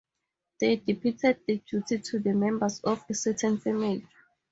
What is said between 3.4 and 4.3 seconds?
family.